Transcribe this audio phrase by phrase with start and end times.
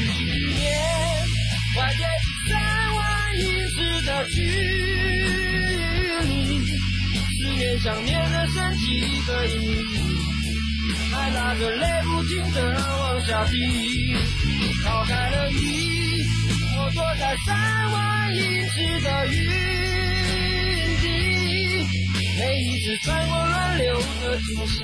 [0.00, 0.02] 一
[0.54, 0.66] 年，
[1.74, 2.02] 怀念
[2.48, 2.50] 三
[2.94, 3.02] 万
[3.36, 4.36] 英尺的距
[6.26, 6.32] 离，
[7.36, 8.82] 思念想念的神奇，
[9.26, 9.46] 所以
[11.14, 12.56] 爱那个泪不停的
[13.00, 13.54] 往下滴，
[14.84, 15.56] 靠开了你，
[16.76, 19.34] 我躲在三万英尺的云。
[21.00, 21.06] 底，
[22.38, 24.76] 每一次穿过乱流的惊喜，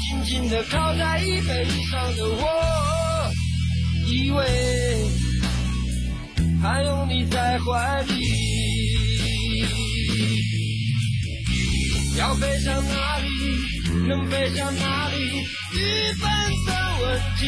[0.00, 2.89] 紧紧的靠在椅背上的我。
[4.12, 4.44] 以为
[6.60, 8.12] 还有你在怀里。
[12.18, 13.28] 要飞向哪里？
[14.08, 15.14] 能飞向哪里？
[15.72, 16.28] 日本
[16.66, 17.04] 的问
[17.38, 17.42] 题。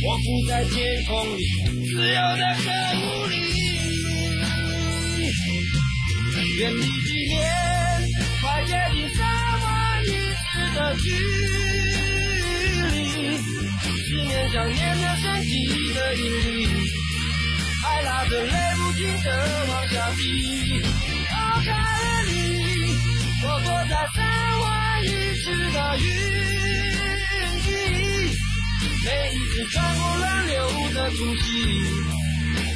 [0.00, 1.40] 我不在天空里，
[1.86, 2.64] 自由的很
[3.02, 3.34] 无力。
[6.58, 7.36] 愿你纪念，
[8.40, 9.18] 快接近三
[9.60, 9.66] 万
[10.06, 11.87] 英尺的距离。
[14.50, 15.48] 想念的升起
[15.92, 16.66] 的引力，
[17.82, 19.26] 还拉着泪不停的
[19.68, 20.20] 往下滴。
[21.28, 22.32] 抛开了你，
[23.42, 24.16] 我躲在三
[24.60, 24.66] 万
[25.04, 26.02] 英尺的云
[27.62, 27.66] 底，
[29.04, 30.54] 每一次穿过乱流
[30.94, 31.40] 的足迹，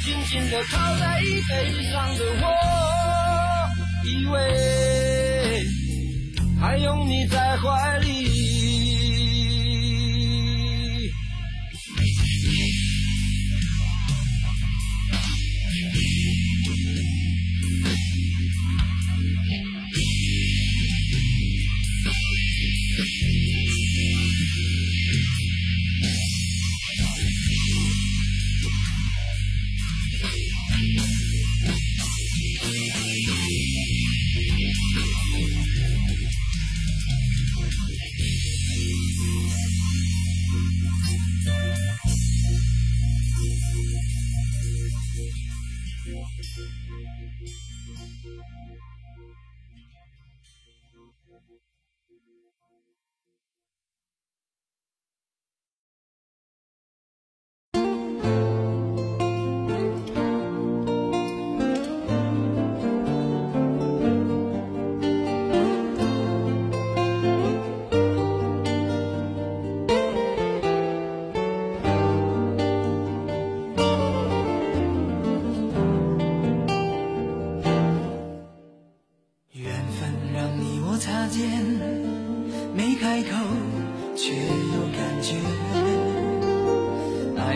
[0.03, 1.51] 紧紧地靠在椅背
[1.91, 2.43] 上的我，
[4.05, 4.31] 以为
[6.61, 8.12] 还有你在怀里。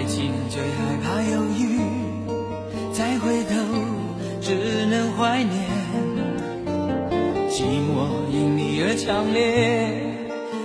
[0.07, 1.81] 情最害怕犹豫，
[2.93, 3.55] 再回头
[4.41, 5.67] 只能怀念。
[7.49, 10.15] 寂寞因你而强烈，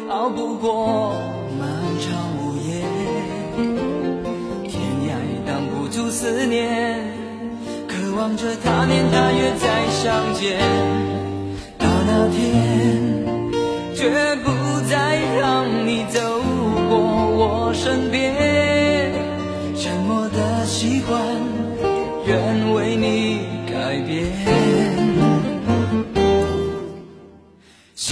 [0.08, 1.14] 熬不过
[1.58, 2.06] 漫长
[2.38, 2.84] 午夜。
[4.68, 5.10] 天涯
[5.46, 7.00] 挡不住思念，
[7.88, 10.60] 渴望着他年他月再相见。
[11.78, 12.91] 到那天，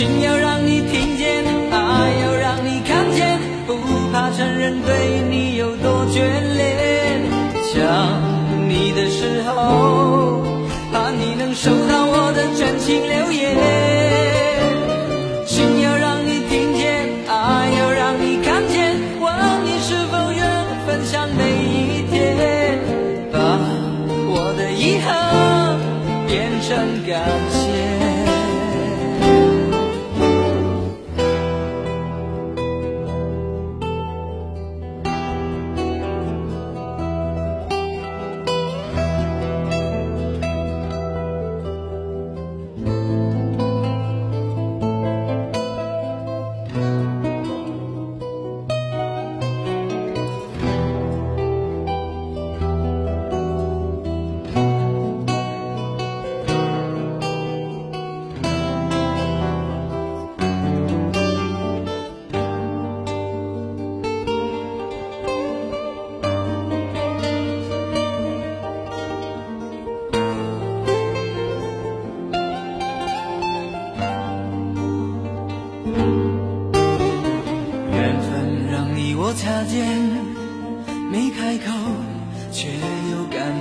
[0.00, 1.76] 心要让你听见，爱
[2.22, 3.76] 要让你看见，不
[4.10, 6.22] 怕承认对你有多眷
[6.56, 7.20] 恋。
[7.74, 10.42] 想你的时候，
[10.90, 13.79] 盼你能收到我的真情留言。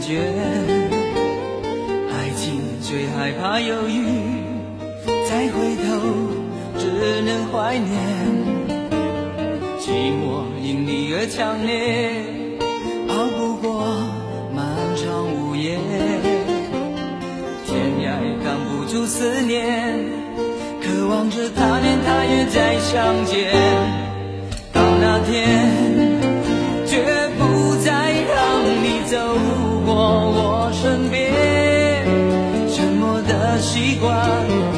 [0.10, 0.18] 觉
[2.12, 4.08] 爱情最害怕犹豫
[5.30, 5.88] 再回头
[6.80, 7.94] 只能怀念
[9.78, 12.26] 寂寞因你而强烈
[13.08, 13.86] 熬不过
[14.52, 14.66] 漫
[14.96, 15.78] 长午夜。
[17.68, 19.94] 天涯也挡不住思念
[20.82, 23.49] 渴望着他年他月再相见。
[33.72, 34.69] 习惯。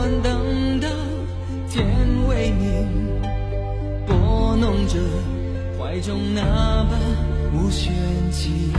[0.00, 0.88] 欢等到
[1.68, 1.86] 天
[2.26, 2.88] 未明
[4.06, 4.98] 拨弄着
[5.78, 6.42] 怀中那
[6.84, 6.96] 把
[7.52, 7.92] 无弦
[8.32, 8.72] 琴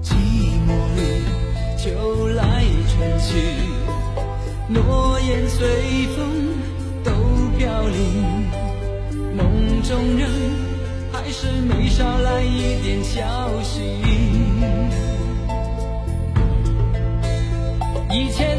[0.00, 0.14] 寂
[0.66, 1.22] 寞里
[1.76, 3.36] 秋来春去
[4.72, 6.24] 诺言随风
[7.04, 7.12] 都
[7.58, 8.46] 飘零
[9.36, 10.26] 梦中人
[11.12, 15.11] 还是没捎来一点消息。
[18.12, 18.51] 一切。